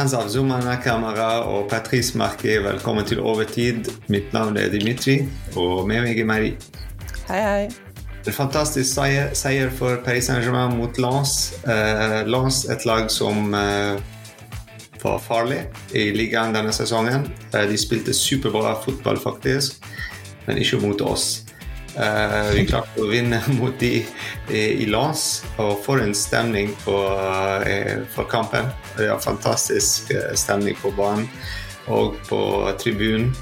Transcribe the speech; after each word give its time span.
Kjære 0.00 0.08
fans 0.08 0.14
av 0.16 0.28
Zuma 0.32 0.58
Nakamara 0.64 1.42
og 1.44 1.66
Patrice 1.68 2.16
Marquet, 2.16 2.62
velkommen 2.64 3.04
til 3.04 3.18
Overtid. 3.20 3.90
Mitt 4.08 4.32
navn 4.32 4.56
er 4.56 4.70
Dimitri, 4.72 5.26
og 5.60 5.82
med 5.88 6.06
meg 6.06 6.16
er 6.16 6.24
Marie. 6.24 6.54
Hei, 7.28 7.40
hei. 7.44 7.66
En 8.24 8.32
fantastisk 8.32 8.88
seier, 8.94 9.34
seier 9.36 9.68
for 9.68 10.00
Paris 10.00 10.30
Saint-Germain 10.30 10.72
mot 10.78 10.96
Lens. 10.96 11.52
Eh, 11.68 12.22
Lens, 12.24 12.62
et 12.72 12.86
lag 12.88 13.12
som 13.12 13.52
eh, 13.52 14.00
var 15.04 15.20
farlig 15.20 15.66
i 15.92 16.06
ligaen 16.16 16.56
denne 16.56 16.72
sesongen. 16.72 17.28
Eh, 17.52 17.68
de 17.68 17.76
spilte 17.76 18.16
superbra 18.16 18.78
fotball, 18.80 19.20
faktisk, 19.20 19.84
men 20.46 20.64
ikke 20.64 20.80
mot 20.80 21.04
oss. 21.04 21.42
Uh, 21.98 22.52
vi 22.54 22.66
klarte 22.68 23.02
å 23.02 23.08
vinne 23.10 23.40
mot 23.58 23.74
de 23.80 23.96
i, 23.98 24.60
i 24.84 24.86
Lens, 24.86 25.42
og 25.58 25.80
for 25.84 26.02
en 26.02 26.14
stemning 26.14 26.70
på, 26.84 26.94
uh, 26.94 28.04
for 28.14 28.30
kampen. 28.30 28.70
Det 28.94 29.08
var 29.10 29.22
fantastisk 29.24 30.12
stemning 30.38 30.78
på 30.78 30.92
banen 30.94 31.26
og 31.90 32.18
på 32.28 32.42
tribunen. 32.78 33.32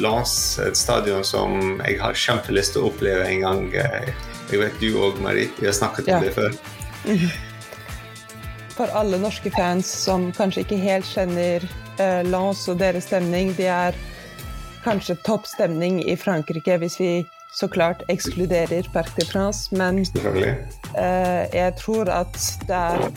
Lens, 0.00 0.32
et 0.64 0.78
stadion 0.78 1.20
som 1.26 1.82
jeg 1.84 1.98
har 2.00 2.16
kjempelyst 2.16 2.72
til 2.72 2.86
å 2.86 2.88
oppleve 2.88 3.26
en 3.28 3.42
gang. 3.44 3.66
jeg 3.76 4.62
vet 4.62 4.78
du 4.80 4.96
òg, 4.96 5.20
Marit. 5.20 5.52
Vi 5.60 5.68
har 5.68 5.76
snakket 5.76 6.08
om 6.08 6.14
ja. 6.14 6.20
det 6.24 6.32
før. 6.32 6.56
For 8.78 8.96
alle 8.96 9.20
norske 9.20 9.52
fans 9.52 9.84
som 10.06 10.30
kanskje 10.32 10.64
ikke 10.64 10.80
helt 10.80 11.06
kjenner 11.12 11.68
Lens 12.24 12.64
og 12.72 12.80
deres 12.80 13.04
stemning, 13.12 13.52
de 13.60 13.68
er 13.68 14.00
kanskje 14.84 15.18
topp 15.26 15.46
stemning 15.48 16.00
i 16.04 16.16
Frankrike 16.16 16.78
hvis 16.80 16.98
vi 17.00 17.10
så 17.54 17.66
klart 17.68 18.04
ekskluderer 18.12 18.86
Parc 18.94 19.10
de 19.16 19.26
France, 19.26 19.74
men 19.74 20.04
eh, 20.04 21.46
jeg 21.50 21.74
tror 21.80 22.10
at 22.14 22.36
det 22.68 22.76
er 22.76 23.08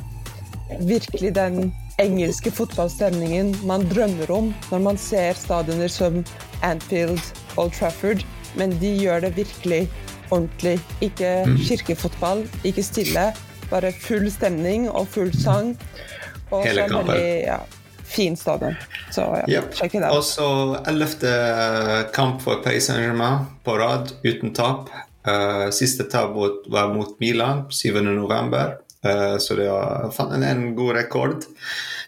virkelig 0.82 1.36
den 1.36 1.74
engelske 2.02 2.52
fotballstemningen 2.52 3.54
man 3.70 3.86
drømmer 3.92 4.32
om 4.34 4.50
når 4.72 4.82
man 4.88 4.98
ser 4.98 5.38
stadioner 5.38 5.92
som 5.92 6.24
Anfield, 6.66 7.22
Old 7.58 7.76
Trafford, 7.78 8.26
men 8.58 8.74
de 8.82 8.96
gjør 9.04 9.28
det 9.28 9.36
virkelig 9.38 9.86
ordentlig. 10.32 10.80
Ikke 11.02 11.44
mm. 11.46 11.58
kirkefotball, 11.68 12.48
ikke 12.66 12.84
stille, 12.84 13.30
bare 13.70 13.94
full 14.02 14.32
stemning 14.32 14.90
og 14.90 15.08
full 15.08 15.34
sang. 15.38 15.76
Og 16.52 16.66
Hele 16.66 16.88
kampen. 16.90 17.16
Ja, 17.46 17.62
fin 18.14 18.38
stadion. 18.38 18.76
Så 19.12 19.22
ja, 19.22 19.46
yep. 19.58 19.74
sjekk 19.78 19.98
det. 19.98 20.12
Og 20.14 20.24
så 20.28 20.48
ellevte 20.90 21.32
kamp 22.16 22.42
for 22.46 22.62
Paris 22.66 22.90
Saint-Germain 22.90 23.48
på 23.66 23.78
rad 23.80 24.14
uten 24.24 24.54
tap. 24.54 24.92
Uh, 25.24 25.70
siste 25.72 26.06
tap 26.12 26.36
var 26.68 26.94
mot 26.94 27.20
Milan 27.24 27.66
7.11., 27.72 28.74
uh, 29.08 29.38
så 29.38 29.56
det 29.56 29.70
var 29.72 30.34
en 30.44 30.76
god 30.76 30.96
rekord. 31.00 31.46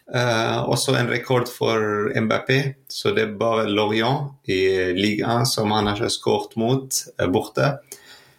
Uh, 0.06 0.62
også 0.70 0.94
en 1.00 1.10
rekord 1.10 1.50
for 1.50 2.12
Mbappé, 2.14 2.60
så 2.88 3.16
det 3.16 3.24
er 3.24 3.38
bare 3.40 3.70
Lorient 3.72 4.36
i 4.46 4.94
ligaen 4.94 5.48
som 5.50 5.72
han 5.74 5.90
har 5.90 6.10
skåret 6.14 6.54
mot 6.60 7.00
borte. 7.34 7.78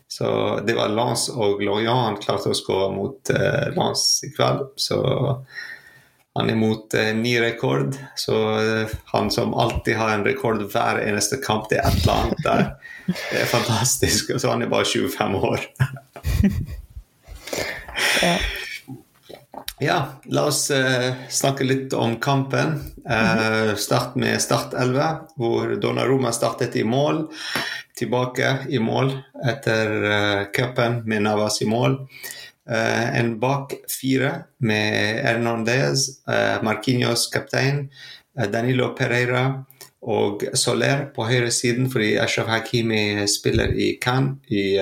Så 0.09 0.61
det 0.67 0.77
var 0.77 0.93
Lance 0.95 1.33
og 1.35 1.65
Lorient 1.65 2.05
han 2.05 2.21
klarte 2.23 2.53
å 2.53 2.57
skåre 2.57 2.93
mot 2.95 3.33
uh, 3.35 3.73
Lance 3.75 4.29
i 4.29 4.31
kveld. 4.37 4.69
Så 4.79 5.01
han 6.37 6.51
er 6.51 6.59
mot 6.61 6.95
eh, 6.95 7.15
ny 7.17 7.41
rekord, 7.41 7.97
så 8.17 8.37
eh, 8.61 8.89
han 9.13 9.31
som 9.31 9.55
alltid 9.55 9.97
har 9.97 10.11
en 10.13 10.25
rekord 10.25 10.63
hver 10.73 11.01
eneste 11.01 11.37
kamp, 11.41 11.71
det 11.71 11.79
er 11.81 11.89
et 11.89 12.03
eller 12.03 12.13
annet 12.23 12.45
der. 12.45 12.67
Det 13.07 13.39
er 13.39 13.47
fantastisk. 13.47 14.33
Og 14.35 14.41
så 14.43 14.51
han 14.51 14.65
er 14.65 14.71
bare 14.71 14.85
25 14.85 15.35
år. 15.47 15.61
ja. 19.79 19.99
la 20.25 20.43
oss 20.51 20.71
eh, 20.75 21.15
snakke 21.31 21.65
litt 21.65 21.95
om 21.95 22.17
kampen. 22.21 22.81
Eh, 23.09 23.75
start 23.79 24.19
med 24.19 24.43
Start 24.43 24.75
11, 24.75 25.07
hvor 25.39 25.77
Donnaroma 25.81 26.33
startet 26.35 26.77
i 26.77 26.85
mål. 26.85 27.29
Tilbake 27.97 28.57
i 28.69 28.83
mål 28.83 29.15
etter 29.47 30.11
eh, 30.11 30.43
cupen 30.51 31.05
med 31.07 31.23
Navas 31.31 31.63
i 31.63 31.71
mål. 31.71 32.01
Uh, 32.67 33.19
en 33.19 33.37
bak 33.39 33.77
fire 33.87 34.33
med 34.59 35.21
Hernandez, 35.23 36.09
uh, 36.27 36.59
Marquinhos 36.67 37.29
kaptein, 37.31 37.85
uh, 38.35 38.47
Danilo 38.51 38.89
Pereira 38.99 39.45
og 40.03 40.43
Soler 40.59 41.05
på 41.15 41.29
høyre 41.29 41.53
siden 41.55 41.87
fordi 41.93 42.17
Ashraf 42.19 42.51
Hakimi 42.51 43.23
spiller 43.31 43.71
i 43.71 43.93
Cannes 44.03 44.51
i 44.51 44.79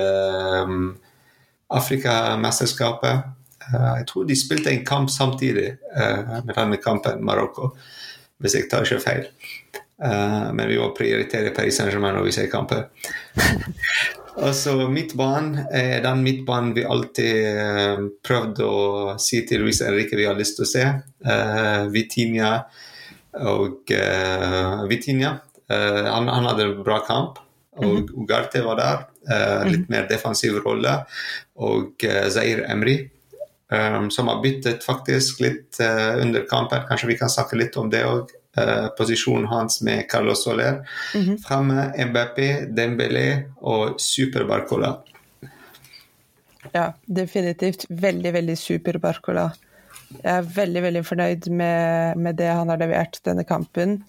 Afrikamesterskapet. 1.70 3.22
jeg 3.72 4.06
tror 4.08 4.24
de 4.24 4.36
spilte 4.36 4.70
en 4.72 4.84
kamp 4.84 5.10
samtidig 5.10 5.76
med 6.44 6.52
denne 6.56 6.76
kampen, 6.76 7.24
Marokko, 7.24 7.70
hvis 8.38 8.54
jeg 8.54 8.68
tar 8.70 8.84
ikke 8.84 9.00
feil. 9.00 9.24
men 10.52 10.68
vi 10.68 10.76
må 10.76 10.92
prioritere 10.98 11.54
Paris 11.56 11.74
Saint-Germain 11.74 12.14
når 12.14 12.24
vi 12.24 12.32
ser 12.32 12.50
kamper. 12.52 12.84
Altså, 14.34 14.74
midtbanen 14.90 15.68
er 15.70 16.00
den 16.02 16.24
midtbanen 16.26 16.72
vi 16.74 16.82
alltid 16.90 17.36
uh, 17.54 18.00
prøvde 18.26 18.66
å 18.66 19.14
si 19.22 19.44
til 19.46 19.62
Luis 19.62 19.78
Enrique 19.84 20.18
vi 20.18 20.26
har 20.26 20.38
lyst 20.38 20.58
til 20.58 20.66
å 20.66 20.70
se. 20.70 20.84
Uh, 21.22 21.86
Vitinha 21.94 22.50
og 23.46 23.94
uh, 23.94 24.82
Vitinha. 24.90 25.36
Uh, 25.70 26.02
han, 26.10 26.28
han, 26.28 26.48
hadde 26.50 26.66
en 26.66 26.82
bra 26.82 26.98
kamp, 27.06 27.38
og 27.78 27.84
-hmm. 27.84 28.10
Ugarte 28.22 28.64
var 28.64 28.76
der. 28.76 29.06
Uh, 29.24 29.70
litt 29.70 29.88
mer 29.88 30.08
defensiv 30.08 30.58
rolle. 30.66 31.04
Og 31.54 31.94
uh, 32.04 32.28
Zair 32.28 32.66
Emri. 32.70 33.10
um, 33.70 34.10
som 34.10 34.28
har 34.28 34.42
byttet 34.42 34.84
faktisk 34.84 35.40
litt 35.40 35.80
under 36.20 36.46
kampen. 36.46 36.82
Kanskje 36.88 37.06
vi 37.08 37.18
kan 37.18 37.30
snakke 37.30 37.56
litt 37.56 37.76
om 37.76 37.90
det 37.90 38.04
òg. 38.04 38.30
Uh, 38.54 38.88
posisjonen 38.98 39.46
hans 39.50 39.80
med 39.82 40.06
Carlos 40.10 40.44
Soler. 40.44 40.86
Mm 41.14 41.22
-hmm. 41.24 41.38
Fremme 41.46 41.92
Mbappé, 41.98 42.66
Dembélé 42.70 43.42
og 43.60 44.00
Super 44.00 44.44
Barcola. 44.44 44.96
Ja, 46.72 46.92
definitivt. 47.06 47.86
Veldig, 47.88 48.32
veldig 48.32 48.58
super 48.58 48.98
Barcola. 48.98 49.50
Jeg 50.22 50.36
er 50.38 50.48
veldig, 50.56 50.82
veldig 50.82 51.02
fornøyd 51.06 51.48
med, 51.50 52.16
med, 52.16 52.36
det 52.38 52.50
han 52.50 52.68
har 52.68 52.80
levert 52.80 53.20
denne 53.24 53.44
kampen. 53.44 54.02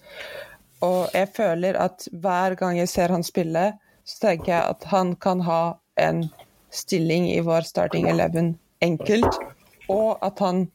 Og 0.84 1.08
jeg 1.14 1.28
føler 1.36 1.78
at 1.80 2.08
hver 2.12 2.54
gang 2.54 2.78
jeg 2.78 2.88
ser 2.88 3.14
han 3.14 3.24
spille, 3.26 3.72
så 4.04 4.18
tenker 4.26 4.52
jeg 4.52 4.62
at 4.70 4.84
han 4.92 5.14
kan 5.16 5.40
ha 5.46 5.78
en 5.96 6.26
stilling 6.70 7.30
i 7.32 7.40
vår 7.40 7.66
starting 7.66 8.08
eleven 8.10 8.56
enkelt, 8.84 9.38
og 9.88 10.18
at 10.22 10.38
han 10.44 10.66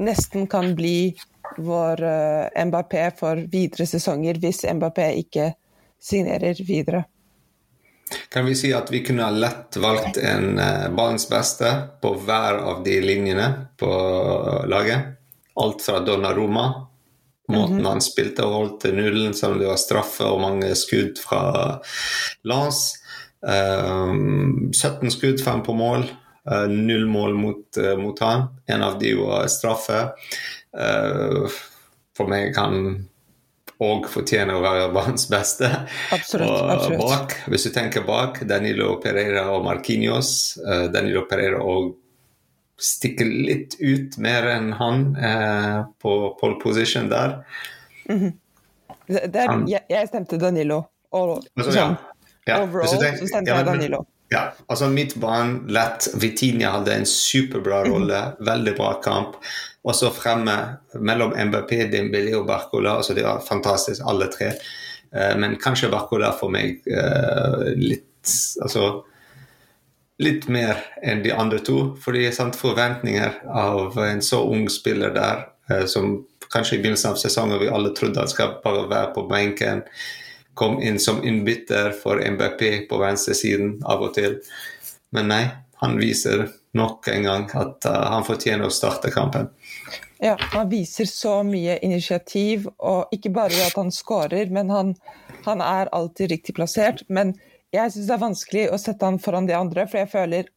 nesten 0.00 0.46
kan 0.46 0.74
bli 0.78 1.16
vår 1.56 2.02
uh, 2.02 2.64
Mbappé 2.66 3.10
for 3.18 3.40
videre 3.50 3.86
sesonger 3.86 4.38
hvis 4.42 4.64
Mbappé 4.74 5.10
ikke 5.22 5.52
signerer 6.00 6.60
videre. 6.66 7.04
Kan 8.28 8.46
vi 8.46 8.56
si 8.58 8.72
at 8.74 8.90
vi 8.90 9.04
kunne 9.06 9.26
ha 9.26 9.30
lett 9.30 9.76
valgt 9.78 10.18
en 10.18 10.58
uh, 10.58 10.88
banens 10.94 11.28
beste 11.30 11.72
på 12.02 12.14
hver 12.26 12.62
av 12.72 12.84
de 12.84 13.00
linjene 13.00 13.48
på 13.78 13.90
laget? 14.70 15.16
Alt 15.60 15.82
fra 15.82 16.00
Donnaroma, 16.00 16.86
måten 17.48 17.74
mm 17.74 17.80
-hmm. 17.80 17.88
han 17.88 18.00
spilte 18.00 18.44
og 18.44 18.54
holdt 18.54 18.84
nullen, 18.94 19.34
om 19.44 19.58
det 19.58 19.66
var 19.66 19.76
straffe 19.76 20.24
og 20.24 20.40
mange 20.40 20.74
skudd 20.74 21.18
fra 21.18 21.80
Lance. 22.44 23.00
Um, 23.40 24.72
17 24.72 25.10
skudd, 25.10 25.40
5 25.40 25.62
på 25.62 25.72
mål. 25.72 26.04
Uh, 26.50 26.68
null 26.68 27.06
mål 27.06 27.34
mot, 27.34 27.76
uh, 27.78 27.96
mot 27.96 28.18
han. 28.20 28.48
En 28.66 28.82
av 28.82 28.98
de 28.98 29.14
var 29.14 29.46
straffe. 29.46 30.08
Uh, 30.70 31.46
for 32.16 32.30
meg 32.30 32.52
kan 32.54 32.76
òg 33.80 34.10
fortjene 34.12 34.58
å 34.58 34.60
være 34.62 34.90
banens 34.92 35.26
beste. 35.30 35.70
Absolutt, 36.12 36.50
og 36.50 36.72
absolutt. 36.74 37.00
Bak, 37.00 37.36
hvis 37.52 37.64
du 37.66 37.72
tenker 37.74 38.04
bak, 38.06 38.42
Danilo 38.48 38.92
Pereira 39.02 39.46
og 39.54 39.64
Marquinhos. 39.66 40.32
Uh, 40.60 40.86
Danilo 40.92 41.24
Pereira 41.30 41.62
òg 41.64 41.94
stikker 42.80 43.28
litt 43.28 43.76
ut 43.80 44.16
mer 44.20 44.46
enn 44.54 44.70
han 44.78 45.10
uh, 45.16 45.88
på 46.00 46.14
pole 46.40 46.60
position 46.62 47.10
der. 47.10 47.40
Mm 48.08 48.18
-hmm. 48.20 48.32
der 49.32 49.48
han, 49.48 49.68
jeg, 49.68 49.80
jeg, 49.88 50.08
stemte 50.08 50.36
Danilo. 50.36 50.84
Og, 51.10 51.42
altså, 51.56 51.78
ja. 51.78 51.96
Ja. 52.46 52.62
Overall 52.62 52.88
tenker, 52.88 53.16
så 53.16 53.26
stemte 53.26 53.50
jeg 53.50 53.66
Danilo. 53.66 54.04
Ja, 54.30 54.52
altså 54.66 54.86
mitt 54.88 55.16
barn, 55.18 55.64
lett. 55.68 56.06
Vitinia 56.14 56.70
hadde 56.76 56.94
en 56.94 57.06
superbra 57.06 57.80
mhm. 57.82 57.92
rolle, 57.92 58.20
veldig 58.46 58.76
bra 58.78 58.92
kamp. 59.02 59.40
Og 59.82 59.96
så 59.96 60.10
fremme 60.14 60.56
mellom 61.00 61.32
MBP, 61.34 61.72
Dimbili 61.90 62.34
og 62.38 62.46
Barcola. 62.46 62.96
altså 63.00 63.14
Det 63.14 63.24
var 63.26 63.42
fantastisk, 63.42 64.02
alle 64.06 64.28
tre. 64.30 64.52
Uh, 65.10 65.34
men 65.40 65.56
kanskje 65.58 65.90
Barcola 65.90 66.30
for 66.38 66.52
meg 66.52 66.84
uh, 66.86 67.72
litt 67.74 68.06
Altså 68.60 68.82
litt 70.20 70.44
mer 70.52 70.76
enn 71.02 71.22
de 71.24 71.32
andre 71.32 71.58
to. 71.64 71.78
Fordi 72.04 72.26
sant, 72.36 72.58
forventninger 72.60 73.40
av 73.48 73.96
en 74.04 74.20
så 74.22 74.42
ung 74.44 74.68
spiller 74.70 75.14
der, 75.16 75.46
uh, 75.72 75.86
som 75.88 76.20
kanskje 76.52 76.76
i 76.76 76.82
begynnelsen 76.82 77.14
av 77.14 77.18
sesongen 77.22 77.62
vi 77.62 77.70
alle 77.72 77.94
trodde 77.96 78.20
han 78.20 78.30
skal 78.30 78.58
bare 78.64 78.84
være 78.90 79.14
på 79.16 79.24
benken, 79.30 79.82
kom 80.60 80.76
inn 80.84 80.98
som 81.00 81.22
innbytter 81.24 81.94
for 81.96 82.20
MBP 82.20 82.84
på 82.90 83.00
venstresiden 83.00 83.78
av 83.88 84.04
og 84.04 84.12
til. 84.18 84.36
Men 85.16 85.30
nei, 85.32 85.44
han 85.80 85.96
viser 85.96 86.50
nok 86.76 87.08
en 87.08 87.24
gang 87.24 87.46
at 87.56 87.88
uh, 87.88 87.96
han 88.12 88.26
fortjener 88.28 88.68
å 88.68 88.74
starte 88.74 89.08
kampen. 89.14 89.48
Ja, 90.20 90.34
han 90.52 90.68
viser 90.68 91.08
så 91.08 91.38
mye 91.48 91.78
initiativ, 91.80 92.68
og 92.76 93.08
ikke 93.16 93.32
bare 93.32 93.56
at 93.64 93.78
han 93.80 93.88
skårer, 93.94 94.52
men 94.52 94.68
han, 94.68 94.92
han 95.46 95.64
er 95.64 95.88
alltid 95.96 96.34
riktig 96.34 96.58
plassert. 96.60 97.06
Men 97.08 97.32
jeg 97.72 97.94
syns 97.94 98.10
det 98.10 98.16
er 98.18 98.24
vanskelig 98.26 98.66
å 98.68 98.78
sette 98.84 99.08
han 99.08 99.16
foran 99.22 99.48
de 99.48 99.56
andre, 99.56 99.88
for 99.88 100.02
jeg 100.02 100.12
føler 100.12 100.52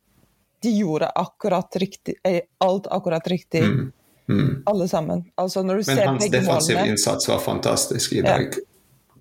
de 0.63 0.75
gjorde 0.81 1.07
akkurat 1.23 1.79
riktig, 1.79 2.17
eh, 2.27 2.44
alt 2.63 2.91
akkurat 2.91 3.27
riktig. 3.31 3.63
Mm. 3.63 3.88
Mm. 4.27 4.51
Alle 4.65 4.88
sammen. 4.88 5.23
Altså, 5.35 5.63
men 5.63 5.79
hans 6.07 6.29
defensive 6.31 6.85
innsats 6.88 7.27
var 7.27 7.39
fantastisk 7.44 8.13
i 8.19 8.21
dag. 8.21 8.51
Ja. 8.51 8.67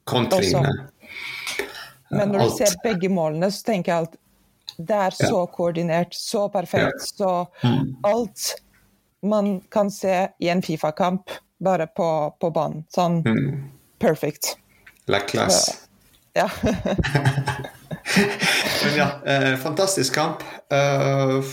Kontringene. 0.05 0.89
Men 2.13 2.33
når 2.33 2.45
alt. 2.45 2.51
du 2.51 2.65
ser 2.65 2.75
begge 2.85 3.09
målene, 3.13 3.49
så 3.53 3.65
tenker 3.71 3.93
jeg 3.93 4.09
at 4.09 4.19
det 4.77 4.99
er 5.07 5.17
så 5.17 5.45
koordinert, 5.53 6.15
så 6.17 6.47
perfekt, 6.53 7.05
så 7.05 7.45
mm. 7.63 8.05
alt 8.09 8.55
man 9.23 9.61
kan 9.71 9.91
se 9.91 10.29
i 10.39 10.49
en 10.49 10.63
Fifa-kamp, 10.63 11.31
bare 11.63 11.87
på, 11.87 12.09
på 12.41 12.51
banen. 12.51 12.83
Sånn 12.91 13.21
mm. 13.23 13.53
perfect. 14.03 14.57
La 15.07 15.23
classe. 15.29 15.77
Ja. 16.35 16.49
Men 18.85 18.97
ja, 18.97 19.09
eh, 19.25 19.57
fantastisk 19.61 20.15
kamp. 20.17 20.43
Uh, 20.73 21.45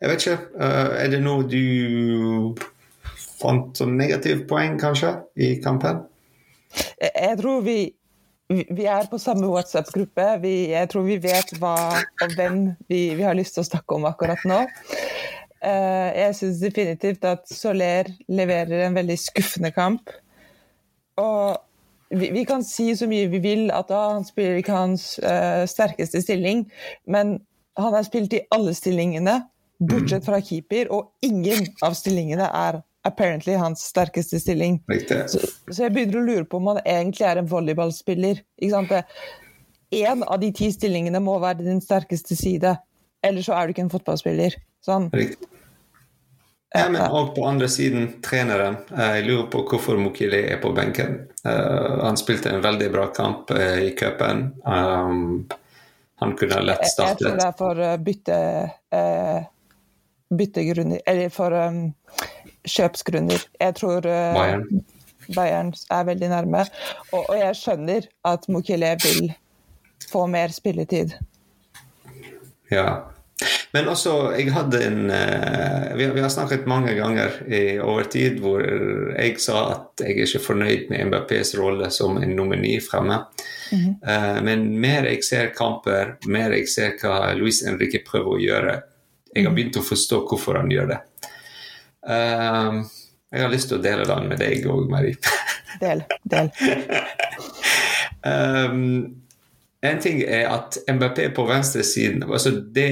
jeg 0.00 0.10
vet 0.10 0.24
ikke, 0.24 0.38
uh, 0.58 0.96
er 0.98 1.12
det 1.12 1.20
noe 1.22 1.44
du 1.46 2.56
fant 3.38 3.76
som 3.78 3.94
negativpoeng, 3.98 4.78
kanskje, 4.80 5.14
i 5.38 5.54
kampen? 5.62 6.02
Jeg, 7.00 7.12
jeg 7.14 7.38
tror 7.42 7.64
vi 7.66 7.78
vi 8.48 8.86
er 8.88 9.08
på 9.10 9.18
samme 9.20 9.48
WhatsApp-gruppe. 9.52 10.24
Jeg 10.72 10.88
tror 10.88 11.04
vi 11.04 11.18
vet 11.20 11.50
hva 11.60 11.74
og 12.00 12.30
hvem 12.36 12.70
vi, 12.88 13.00
vi, 13.12 13.22
har 13.22 13.36
lyst 13.36 13.58
til 13.58 13.64
å 13.64 13.68
snakke 13.68 13.98
om 13.98 14.06
akkurat 14.08 14.40
nå. 14.48 14.62
Uh, 15.58 16.08
jeg 16.14 16.36
syns 16.38 16.62
definitivt 16.62 17.26
at 17.28 17.44
Soler 17.50 18.08
leverer 18.30 18.86
en 18.86 18.96
veldig 18.96 19.18
skuffende 19.20 19.72
kamp. 19.74 20.08
Og 21.20 21.58
vi, 22.14 22.30
vi, 22.32 22.46
kan 22.48 22.64
si 22.64 22.94
så 22.96 23.08
mye 23.10 23.28
vi 23.28 23.42
vil 23.44 23.66
at 23.74 23.92
ah, 23.92 24.14
han 24.16 24.24
spiller 24.24 24.62
ikke 24.62 24.76
hans 24.76 25.10
uh, 25.20 25.66
sterkeste 25.68 26.22
stilling, 26.24 26.64
men 27.04 27.36
han 27.78 27.94
har 27.94 28.06
spilt 28.06 28.32
i 28.32 28.46
alle 28.54 28.72
stillingene, 28.74 29.42
bortsett 29.78 30.24
fra 30.26 30.40
keeper, 30.42 30.88
og 30.94 31.12
ingen 31.22 31.68
av 31.84 31.94
stillingene 31.98 32.48
er 32.48 32.80
apparently 33.08 33.56
hans 33.58 33.82
sterkeste 33.88 34.40
stilling. 34.40 34.78
Så, 35.26 35.42
så, 35.42 35.82
jeg 35.82 35.94
begynner 35.96 36.20
å 36.20 36.26
lure 36.28 36.46
på 36.48 36.60
om 36.60 36.72
han 36.74 36.82
egentlig 36.84 37.26
er 37.28 37.40
en 37.40 37.50
volleyballspiller. 37.50 38.42
Én 39.90 40.24
av 40.24 40.40
de 40.40 40.50
ti 40.52 40.70
stillingene 40.72 41.20
må 41.24 41.38
være 41.40 41.64
din 41.64 41.80
sterkeste 41.80 42.36
side, 42.36 42.76
eller 43.24 43.44
så 43.44 43.56
er 43.56 43.66
du 43.66 43.74
ikke 43.74 43.86
en 43.86 43.94
fotballspiller. 43.94 44.58
Sånn. 44.84 45.08
Riktig. 45.16 45.48
Ja, 46.74 46.88
men 46.92 47.00
òg 47.00 47.30
på 47.36 47.46
andre 47.48 47.68
siden, 47.72 48.10
treneren. 48.24 48.76
Jeg 48.92 49.24
lurer 49.24 49.46
på 49.48 49.62
hvorfor 49.70 49.96
Mukile 49.96 50.42
er 50.52 50.58
på 50.60 50.74
benken. 50.76 51.22
Uh, 51.40 52.04
han 52.04 52.18
spilte 52.20 52.52
en 52.52 52.60
veldig 52.64 52.90
bra 52.92 53.06
kamp 53.16 53.52
uh, 53.56 53.78
i 53.80 53.94
cupen. 53.96 54.50
Um, 54.68 55.46
han 56.20 56.34
kunne 56.36 56.60
lett 56.66 56.84
startet. 56.90 57.24
Jeg, 57.24 57.38
jeg 57.40 57.56
tror 57.56 57.78
det 57.78 57.86
er 57.86 57.94
for 57.96 58.04
bytte, 58.04 58.40
uh, 58.92 59.40
byttegrunner 60.28 61.00
Eller 61.06 61.32
for 61.32 61.56
um, 61.56 61.80
kjøpsgrunner. 62.68 63.44
Jeg 63.60 63.76
tror 63.80 64.06
uh, 64.06 64.36
Bayern. 64.36 64.84
Bayern. 65.34 65.74
er 65.90 66.08
veldig 66.08 66.30
nærme. 66.32 66.64
Og, 67.12 67.22
og 67.28 67.36
jeg 67.38 67.56
skjønner 67.56 68.08
at 68.28 68.48
Mukile 68.48 68.96
vil 69.04 69.32
få 70.12 70.26
mer 70.26 70.54
spilletid. 70.54 71.16
Ja. 72.70 72.88
Men 73.72 73.86
også, 73.88 74.32
jeg 74.34 74.50
hadde 74.50 74.80
en 74.82 75.10
uh, 75.12 75.96
vi, 75.98 76.08
vi, 76.10 76.20
har 76.20 76.32
snakket 76.32 76.66
mange 76.66 76.94
ganger 76.98 77.36
i, 77.46 77.78
over 77.78 78.08
tid 78.10 78.40
hvor 78.42 78.64
jeg 78.64 79.36
sa 79.42 79.60
at 79.76 80.02
jeg 80.02 80.16
er 80.16 80.26
ikke 80.26 80.42
fornøyd 80.42 80.88
med 80.90 81.10
MBPs 81.10 81.54
rolle 81.58 81.90
som 81.94 82.18
en 82.18 82.34
nomini 82.36 82.78
fremme. 82.80 83.20
Mm 83.72 83.78
-hmm. 83.78 83.94
uh, 84.10 84.44
men 84.44 84.80
mer 84.80 85.04
jeg 85.04 85.24
ser 85.24 85.52
kamper, 85.54 86.16
mer 86.26 86.50
jeg 86.50 86.68
ser 86.68 86.96
hva 87.02 87.34
Luis 87.34 87.62
Henrique 87.66 88.02
prøver 88.10 88.32
å 88.32 88.40
gjøre, 88.40 88.80
jeg 89.34 89.44
har 89.44 89.50
mhm. 89.50 89.56
begynt 89.56 89.76
å 89.76 89.86
forstå 89.86 90.24
hvorfor 90.28 90.58
han 90.58 90.70
gjør 90.70 90.86
det. 90.86 90.98
Uh, 92.06 92.82
jeg 93.28 93.44
har 93.44 93.52
lyst 93.52 93.68
til 93.70 93.78
å 93.78 93.84
dele 93.84 94.06
den 94.08 94.28
med 94.30 94.40
deg 94.40 94.66
òg, 94.70 94.86
Marie. 94.90 95.18
del. 95.82 96.04
Del. 96.24 96.50
um, 98.24 98.84
en 99.88 100.02
ting 100.02 100.22
er 100.24 100.48
at 100.50 100.78
MBP 100.90 101.28
på 101.36 101.44
venstresiden 101.48 102.24
altså 102.26 102.54
det, 102.74 102.88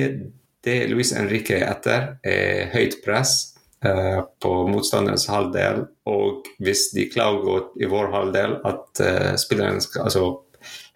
det 0.66 0.76
Luis 0.92 1.14
Henrique 1.16 1.56
er 1.56 1.70
etter, 1.70 2.08
er 2.26 2.68
høyt 2.74 3.00
press 3.04 3.56
uh, 3.86 4.26
på 4.42 4.52
motstanderens 4.70 5.28
halvdel. 5.32 5.86
Og 6.10 6.48
hvis 6.62 6.90
de 6.94 7.08
klarer 7.10 7.40
å 7.40 7.46
gå 7.46 7.56
i 7.82 7.90
vår 7.90 8.12
halvdel, 8.12 8.58
at 8.68 9.02
uh, 9.02 9.32
spilleren 9.40 9.80
skal 9.84 10.10
altså 10.10 10.28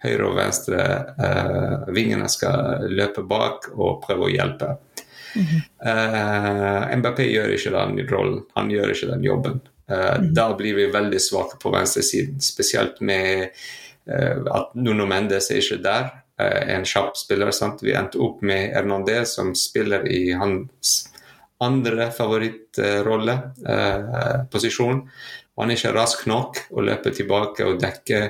høyre 0.01 0.27
og 0.27 0.37
venstre 0.37 0.85
uh, 1.17 1.89
vingene 1.93 2.29
skal 2.31 2.87
løpe 2.91 3.23
bak 3.27 3.71
og 3.75 4.01
prøve 4.05 4.27
å 4.27 4.33
hjelpe. 4.33 4.75
Mm 5.35 5.45
-hmm. 5.45 6.97
Mbappé 6.99 7.23
gjør 7.23 7.53
ikke 7.55 7.71
den 7.75 8.07
rollen, 8.09 8.41
han 8.55 8.71
gjør 8.71 8.91
ikke 8.91 9.11
den 9.11 9.23
jobben. 9.23 9.61
Uh, 9.91 10.19
mm. 10.19 10.33
Da 10.33 10.53
blir 10.57 10.75
vi 10.75 10.85
veldig 10.91 11.21
svake 11.21 11.57
på 11.59 11.71
venstresiden, 11.71 12.41
spesielt 12.41 13.01
med 13.01 13.49
uh, 14.07 14.55
at 14.55 14.75
Nuno 14.75 15.05
Mendes 15.05 15.51
er 15.51 15.59
ikke 15.59 15.83
der. 15.83 16.09
en 16.41 16.85
kjapp 16.85 17.17
spiller. 17.17 17.51
Sant? 17.51 17.83
Vi 17.83 17.93
endte 17.93 18.17
opp 18.17 18.39
med 18.41 18.73
Hernandez, 18.73 19.35
som 19.35 19.55
spiller 19.55 20.07
i 20.07 20.31
hans 20.31 21.11
andre 21.59 22.11
favorittrolle, 22.11 23.35
posisjon. 24.49 25.03
Han 25.61 25.69
er 25.69 25.77
ikke 25.77 25.93
rask 25.93 26.25
nok 26.25 26.57
å 26.73 26.81
løpe 26.81 27.11
tilbake 27.13 27.67
og 27.67 27.77
dekke 27.83 28.21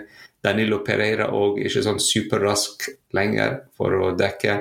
Danilo 0.43 0.81
Pereira 0.83 1.29
og 1.37 1.61
ikke 1.61 1.83
sånn 1.85 2.01
superrask 2.03 2.89
lenger 3.15 3.61
for 3.77 3.95
å 3.95 4.11
dekke. 4.17 4.57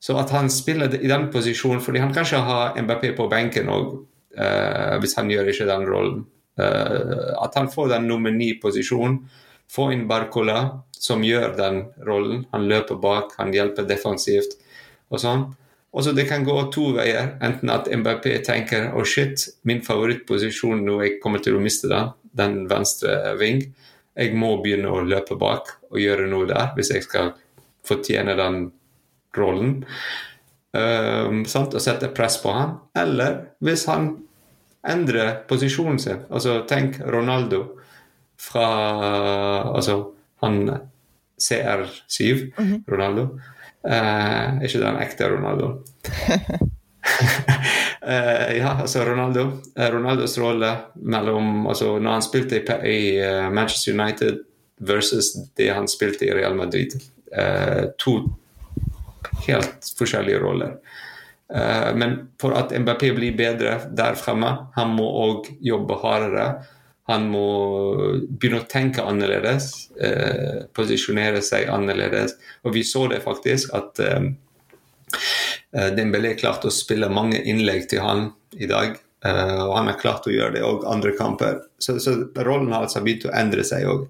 Så 0.00 0.16
at 0.16 0.32
han 0.32 0.48
spiller 0.52 0.94
i 0.96 1.08
den 1.08 1.28
posisjonen, 1.32 1.82
fordi 1.84 2.00
han 2.00 2.14
kanskje 2.16 2.40
har 2.44 2.78
Mbappé 2.80 3.12
på 3.16 3.28
benken 3.28 3.68
òg, 3.68 3.92
uh, 4.40 4.96
hvis 5.02 5.16
han 5.18 5.28
gjør 5.32 5.52
ikke 5.52 5.68
den 5.68 5.86
rollen. 5.88 6.22
Uh, 6.60 7.36
at 7.44 7.56
han 7.60 7.68
får 7.72 7.92
den 7.92 8.08
nummer 8.08 8.32
ni-posisjonen. 8.32 9.20
Få 9.70 9.90
inn 9.94 10.08
Barcola, 10.08 10.62
som 10.96 11.22
gjør 11.24 11.52
den 11.58 11.82
rollen. 12.08 12.46
Han 12.54 12.66
løper 12.68 12.98
bak, 13.00 13.36
han 13.38 13.52
hjelper 13.54 13.86
defensivt 13.88 14.56
og 15.10 15.20
sånn. 15.20 15.44
Og 15.90 16.04
så 16.06 16.12
Det 16.14 16.28
kan 16.28 16.44
gå 16.46 16.56
to 16.72 16.92
veier. 16.94 17.36
Enten 17.42 17.70
at 17.70 17.88
Mbappé 17.90 18.38
tenker 18.46 18.92
oh 18.94 19.04
shit, 19.04 19.48
min 19.64 19.82
favorittposisjon 19.82 20.84
nå, 20.86 21.00
jeg 21.02 21.20
kommer 21.22 21.42
til 21.42 21.58
å 21.58 21.62
miste 21.62 21.90
den, 21.90 22.12
den 22.32 22.58
venstre 22.70 23.34
ving. 23.38 23.64
Jeg 24.16 24.34
må 24.38 24.56
begynne 24.62 24.90
å 24.90 25.02
løpe 25.02 25.36
bak 25.38 25.76
og 25.90 25.98
gjøre 25.98 26.28
noe 26.30 26.46
der 26.46 26.72
hvis 26.76 26.92
jeg 26.94 27.06
skal 27.06 27.32
fortjene 27.86 28.36
den 28.38 28.68
rollen. 29.36 29.84
Um, 30.70 31.42
og 31.42 31.80
sette 31.82 32.12
press 32.14 32.38
på 32.42 32.52
han. 32.54 32.76
Eller 32.98 33.40
hvis 33.64 33.86
han 33.90 34.12
endrer 34.86 35.42
posisjonen 35.48 35.98
sin. 36.00 36.24
Altså 36.30 36.62
tenk 36.68 37.00
Ronaldo 37.04 37.64
fra 38.40 38.66
Altså 39.74 40.12
han 40.40 40.70
CR7, 41.40 42.52
mm 42.56 42.66
-hmm. 42.66 42.82
Ronaldo. 42.88 43.28
Uh, 43.80 44.60
ikke 44.64 44.80
den 44.80 44.96
ekte 45.00 45.28
Ronaldo. 45.28 45.66
uh, 48.02 48.56
ja, 48.60 48.80
altså 48.80 49.04
Ronaldo. 49.04 49.40
Uh, 49.78 49.88
Ronaldos 49.92 50.38
rolle 50.38 50.76
mellom 50.94 51.66
altså 51.66 51.98
Når 51.98 52.12
han 52.12 52.22
spilte 52.22 52.56
i, 52.56 52.64
i 52.88 53.20
Manchester 53.50 53.92
United 54.00 54.38
versus 54.78 55.32
det 55.56 55.74
han 55.74 55.88
spilte 55.88 56.26
i 56.26 56.34
Real 56.34 56.54
Madrid. 56.54 57.00
to 57.98 58.28
helt 59.46 59.88
forskjellige 59.98 60.42
roller. 60.42 60.76
Uh, 61.54 61.96
men 61.96 62.16
for 62.40 62.54
at 62.54 62.72
MBP 62.72 63.10
blir 63.16 63.38
bedre 63.38 63.78
der 63.96 64.18
fremme, 64.18 64.52
han 64.76 64.94
må 64.94 65.06
òg 65.24 65.50
jobbe 65.64 65.98
hardere. 66.02 66.46
Han 67.10 67.26
må 67.32 67.46
begynne 68.28 68.60
å 68.62 68.68
tenke 68.70 69.02
annerledes, 69.02 69.72
uh, 69.98 70.66
posisjonere 70.76 71.42
seg 71.42 71.70
annerledes. 71.72 72.36
Og 72.62 72.76
vi 72.76 72.84
så 72.86 73.08
det 73.10 73.22
faktisk, 73.26 73.74
at 73.74 74.02
uh, 74.06 74.30
Dembélé 75.70 76.36
klarte 76.38 76.70
å 76.70 76.74
spille 76.74 77.10
mange 77.10 77.38
innlegg 77.46 77.88
til 77.90 78.02
han 78.02 78.28
i 78.58 78.66
dag. 78.70 78.96
Og 79.20 79.72
han 79.76 79.90
har 79.90 79.98
klart 80.00 80.24
å 80.26 80.32
gjøre 80.32 80.54
det 80.56 80.62
òg 80.66 80.86
andre 80.88 81.12
kamper. 81.14 81.58
Så, 81.78 81.98
så 82.02 82.14
rollen 82.40 82.72
har 82.72 82.86
altså 82.86 83.02
begynt 83.04 83.26
å 83.28 83.34
endre 83.36 83.62
seg 83.68 83.84
òg. 83.86 84.06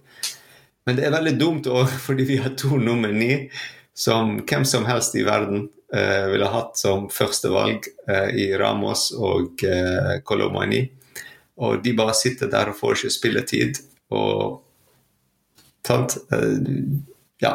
Men 0.87 0.96
det 0.96 1.04
er 1.04 1.12
veldig 1.12 1.34
dumt 1.40 1.68
òg, 1.68 1.90
fordi 2.06 2.28
vi 2.28 2.38
har 2.40 2.54
to 2.60 2.78
nummer 2.80 3.12
ni 3.12 3.34
som 4.00 4.38
hvem 4.49 4.64
som 4.64 4.87
helst 4.88 5.16
i 5.19 5.25
verden 5.26 5.66
eh, 5.95 6.26
ville 6.33 6.49
hatt 6.49 6.78
som 6.80 7.09
førstevalg 7.12 7.88
eh, 8.09 8.30
i 8.40 8.47
Ramos 8.57 9.11
og 9.12 9.64
eh, 9.66 10.14
Colomani. 10.25 10.87
Og 11.61 11.83
de 11.85 11.92
bare 11.97 12.14
sitter 12.16 12.49
der 12.49 12.73
og 12.73 12.78
får 12.78 12.97
ikke 12.97 13.12
spilletid. 13.12 13.83
Og 14.16 14.62
sant? 15.87 16.16
ja. 17.45 17.52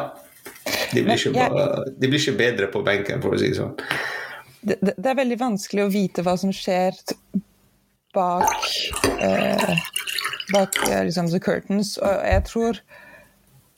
De 0.92 1.02
blir, 1.02 1.18
bare, 1.34 1.66
de 1.90 2.08
blir, 2.08 2.20
ikke 2.20 2.38
bedre 2.38 2.70
på 2.70 2.82
benken, 2.86 3.18
for 3.22 3.34
å 3.34 3.40
si 3.40 3.50
det 3.50 3.58
sånn. 3.58 3.74
det, 4.62 4.78
det, 4.82 5.10
er 5.10 5.18
veldig 5.18 5.38
vanskelig 5.40 5.84
å 5.84 5.90
vite 5.90 6.22
hva 6.26 6.34
som 6.38 6.54
skjer 6.54 6.94
bak 8.14 8.54
eh, 9.20 9.74
bak 10.52 10.78
eh, 10.88 11.04
liksom, 11.04 11.30
the 11.30 11.40
curtains. 11.42 11.96
Og 11.98 12.22
jeg 12.22 12.44
tror 12.44 12.80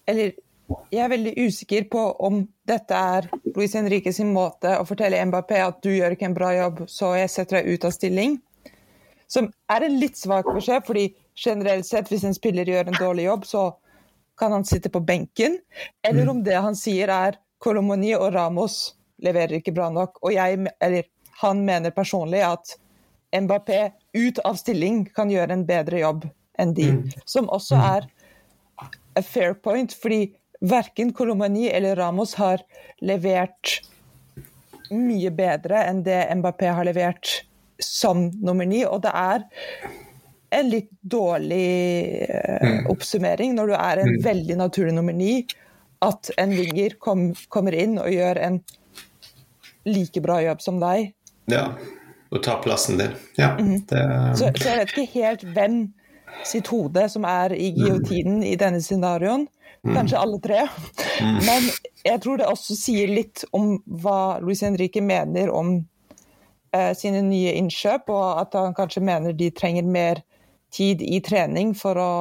Eller 0.08 0.32
jeg 0.68 1.00
er 1.04 1.12
veldig 1.12 1.32
usikker 1.46 1.86
på 1.92 2.02
om 2.24 2.42
dette 2.68 2.96
er 2.96 3.28
Luis 3.54 3.74
Henrique 3.76 4.12
sin 4.12 4.32
måte 4.34 4.74
å 4.76 4.84
fortelle 4.88 5.20
Mbappé 5.30 5.60
at 5.64 5.80
du 5.84 5.90
gjør 5.94 6.14
ikke 6.14 6.28
en 6.28 6.36
bra 6.36 6.52
jobb, 6.56 6.82
så 6.90 7.14
jeg 7.16 7.32
setter 7.32 7.60
deg 7.60 7.74
ut 7.74 7.86
av 7.88 7.94
stilling. 7.96 8.36
Som 9.28 9.50
er 9.72 9.84
en 9.84 9.98
litt 10.00 10.16
svak 10.16 10.48
beskjed, 10.48 10.84
fordi 10.88 11.06
generelt 11.38 11.86
sett, 11.88 12.08
hvis 12.12 12.24
en 12.24 12.36
spiller 12.36 12.68
gjør 12.68 12.88
en 12.88 12.98
dårlig 13.00 13.28
jobb, 13.28 13.46
så 13.48 13.64
kan 14.38 14.54
han 14.54 14.64
sitte 14.68 14.92
på 14.92 15.02
benken. 15.04 15.58
Eller 16.06 16.28
om 16.30 16.42
det 16.44 16.56
han 16.56 16.76
sier 16.78 17.10
er 17.12 17.40
Colomoni 17.62 18.14
og 18.16 18.32
Ramos 18.34 18.94
leverer 19.24 19.58
ikke 19.58 19.74
bra 19.76 19.88
nok. 19.92 20.20
Og 20.22 20.32
jeg, 20.36 20.60
eller 20.84 21.08
han 21.42 21.64
mener 21.66 21.94
personlig 21.96 22.44
at 22.46 22.76
Mbappé 23.34 23.90
ut 24.16 24.38
av 24.48 24.56
stilling 24.56 25.02
kan 25.12 25.28
gjøre 25.32 25.58
en 25.58 25.66
bedre 25.68 26.00
jobb 26.00 26.28
enn 26.58 26.72
de. 26.76 26.92
Mm. 26.96 27.02
Som 27.28 27.50
også 27.52 27.76
er 27.76 28.08
a 29.18 29.22
fair 29.22 29.52
point, 29.54 29.92
fordi 29.92 30.30
verken 30.60 31.12
Kolomani 31.12 31.68
eller 31.68 31.96
Ramos 31.96 32.34
har 32.34 32.62
levert 33.04 33.78
mye 34.90 35.30
bedre 35.34 35.82
enn 35.84 36.02
det 36.06 36.20
Mbappé 36.40 36.72
har 36.72 36.86
levert 36.88 37.42
som 37.82 38.28
nummer 38.42 38.66
ni. 38.66 38.82
Og 38.86 39.02
det 39.04 39.12
er 39.14 39.44
en 40.58 40.70
litt 40.72 40.90
dårlig 41.00 42.24
uh, 42.24 42.88
oppsummering 42.92 43.54
når 43.58 43.72
du 43.72 43.76
er 43.76 44.02
en 44.02 44.14
veldig 44.24 44.56
naturlig 44.62 44.94
nummer 44.96 45.16
ni, 45.16 45.42
at 46.04 46.30
en 46.40 46.54
vinger 46.56 46.96
kom, 47.02 47.30
kommer 47.52 47.76
inn 47.76 47.98
og 48.00 48.10
gjør 48.12 48.40
en 48.46 48.60
like 49.88 50.22
bra 50.24 50.40
jobb 50.44 50.62
som 50.64 50.80
deg. 50.82 51.12
Ja, 51.52 51.70
og 52.28 52.42
tar 52.44 52.60
plassen 52.64 53.00
din. 53.00 53.14
Ja, 53.38 53.54
mm. 53.58 53.86
det, 53.88 54.02
så, 54.38 54.50
så, 54.52 54.68
jeg 54.68 54.80
vet 54.80 54.94
ikke 54.94 55.12
helt 55.14 55.44
hvem 55.56 55.78
sitt 56.46 56.70
hode 56.72 57.08
som 57.10 57.26
er 57.28 57.54
i 57.56 57.70
giotinen 57.76 58.42
i 58.46 58.56
denne 58.60 58.82
scenarioen. 58.84 59.46
Mm. 59.86 59.94
Kanskje 59.94 60.18
alle 60.18 60.40
tre. 60.42 60.64
Mm. 61.20 61.38
Men 61.46 61.68
jeg 62.04 62.20
tror 62.24 62.40
det 62.40 62.48
også 62.50 62.76
sier 62.78 63.10
litt 63.12 63.44
om 63.56 63.76
hva 64.02 64.38
Luis 64.42 64.62
Henrique 64.66 65.02
mener 65.04 65.52
om 65.54 65.76
eh, 66.74 66.92
sine 66.98 67.22
nye 67.26 67.54
innkjøp, 67.60 68.10
og 68.10 68.42
at 68.42 68.58
han 68.58 68.76
kanskje 68.76 69.04
mener 69.06 69.36
de 69.36 69.50
trenger 69.54 69.86
mer 69.86 70.22
tid 70.74 71.02
i 71.02 71.20
trening 71.24 71.74
for 71.78 71.98
å 72.00 72.12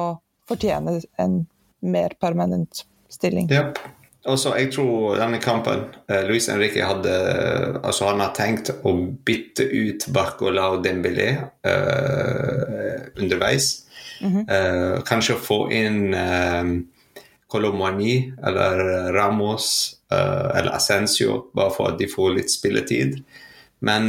fortjene 0.48 1.00
en 1.20 1.42
mer 1.84 2.14
permanent 2.20 2.84
stilling. 3.12 3.50
Yep. 3.52 3.78
Også, 4.28 4.52
jeg 4.58 4.72
tror 4.74 5.16
denne 5.16 5.38
kampen 5.40 5.86
eh, 6.10 6.24
Luis 6.28 6.48
Henrique 6.50 6.84
hadde 6.84 7.12
altså 7.78 8.10
Han 8.10 8.20
har 8.20 8.34
tenkt 8.36 8.72
å 8.84 8.92
bytte 9.24 9.64
ut 9.64 10.08
Barcola 10.12 10.72
og 10.74 10.82
Dembélé 10.84 11.30
eh, 11.64 12.96
underveis. 13.16 13.87
Mm 14.20 14.32
-hmm. 14.32 14.44
uh, 14.50 15.02
kanskje 15.02 15.34
få 15.34 15.70
inn 15.72 16.14
um, 16.14 16.86
Colomani 17.52 18.32
eller 18.46 19.12
Ramos 19.12 19.94
eller 20.54 20.72
Ascencio, 20.72 21.50
bare 21.54 21.70
for 21.70 21.88
at 21.88 21.98
de 21.98 22.08
får 22.08 22.34
litt 22.34 22.50
spilletid. 22.50 23.22
Men 23.80 24.04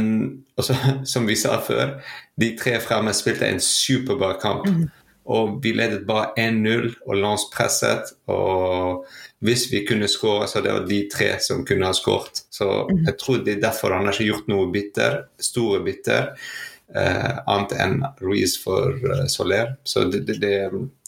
også, 0.56 0.74
som 1.04 1.26
vi 1.26 1.36
sa 1.36 1.60
før, 1.60 2.00
de 2.40 2.56
tre 2.58 2.78
fremme 2.80 3.12
spilte 3.14 3.48
en 3.48 3.60
superbra 3.60 4.32
kamp. 4.40 4.66
Mm 4.66 4.74
-hmm. 4.74 4.88
Og 5.24 5.60
vi 5.62 5.72
ledet 5.72 6.06
bare 6.06 6.32
1-0, 6.38 6.94
og 7.06 7.16
Lance 7.16 7.46
presset. 7.52 8.02
Og 8.26 9.04
hvis 9.38 9.72
vi 9.72 9.84
kunne 9.88 10.08
skåre, 10.08 10.48
så 10.48 10.60
det 10.60 10.72
var 10.72 10.86
de 10.88 11.08
tre 11.12 11.28
som 11.40 11.62
kunne 11.66 11.86
ha 11.86 11.92
skåret. 11.92 12.42
Så 12.50 12.88
mhm. 12.90 13.04
jeg 13.06 13.18
tror 13.18 13.36
det 13.44 13.52
er 13.52 13.60
derfor 13.60 13.94
han 13.94 14.04
har 14.04 14.12
ikke 14.12 14.32
gjort 14.32 14.48
noe 14.48 14.72
bitter, 14.72 15.22
store 15.40 15.84
bitter 15.84 16.22
eh, 16.22 16.34
annet 16.94 17.72
enn 17.78 18.00
Ruiz 18.18 18.56
for 18.62 18.96
uh, 19.04 19.26
Soler. 19.30 19.76
Så 19.84 20.04
det, 20.10 20.24
det, 20.26 20.38
det, 20.42 20.54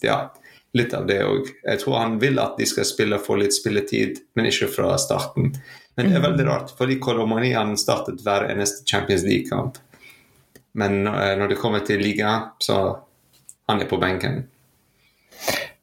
ja, 0.01 0.33
litt 0.79 0.95
av 0.95 1.07
det 1.07 1.21
òg. 1.27 1.49
Jeg 1.65 1.81
tror 1.83 1.99
han 1.99 2.19
vil 2.23 2.39
at 2.43 2.59
de 2.61 2.69
skal 2.69 2.87
spille 2.89 3.19
for 3.19 3.35
få 3.35 3.41
litt 3.43 3.57
spilletid, 3.57 4.23
men 4.39 4.49
ikke 4.51 4.71
fra 4.73 4.93
starten. 5.01 5.53
Men 5.97 6.09
det 6.09 6.21
er 6.21 6.25
veldig 6.25 6.47
rart, 6.49 6.71
fordi 6.79 6.97
Kolomani 7.03 7.53
han 7.53 7.75
startet 7.77 8.23
hver 8.25 8.47
eneste 8.49 8.87
Champions 8.89 9.27
League-kamp. 9.27 9.81
Men 10.79 11.03
uh, 11.07 11.35
når 11.39 11.53
det 11.53 11.61
kommer 11.61 11.85
til 11.85 12.01
liga, 12.01 12.53
så 12.63 12.79
han 13.69 13.83
er 13.83 13.91
på 13.91 13.99
benken. 14.01 14.45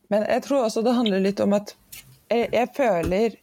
Men 0.09 0.25
jeg 0.25 0.41
tror 0.47 0.65
også 0.65 0.81
det 0.85 0.95
handler 0.97 1.21
litt 1.21 1.43
om 1.43 1.53
at 1.57 1.75
jeg, 2.29 2.49
jeg 2.53 2.69
føler 2.77 3.37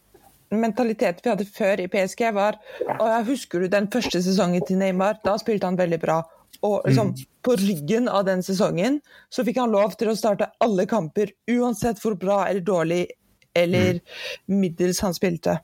mentaliteten 0.49 1.23
vi 1.23 1.31
hadde 1.31 1.47
før 1.51 1.81
i 1.83 1.87
PSG, 1.91 2.23
var 2.35 2.57
og 2.87 3.07
jeg 3.11 3.27
Husker 3.27 3.63
du 3.63 3.71
den 3.71 3.87
første 3.91 4.21
sesongen 4.23 4.63
til 4.67 4.79
Neymar? 4.79 5.19
Da 5.23 5.35
spilte 5.39 5.67
han 5.67 5.79
veldig 5.79 5.99
bra. 6.03 6.21
Og 6.65 6.87
liksom, 6.87 7.13
mm. 7.13 7.23
på 7.45 7.55
ryggen 7.61 8.09
av 8.09 8.25
den 8.25 8.43
sesongen 8.43 8.99
så 9.29 9.45
fikk 9.45 9.59
han 9.61 9.73
lov 9.73 9.95
til 9.99 10.11
å 10.11 10.17
starte 10.17 10.49
alle 10.63 10.87
kamper, 10.89 11.33
uansett 11.51 12.01
hvor 12.01 12.17
bra 12.19 12.43
eller 12.47 12.65
dårlig 12.65 13.03
eller 13.57 13.99
mm. 13.99 14.61
middels 14.61 15.01
han 15.05 15.15
spilte. 15.17 15.59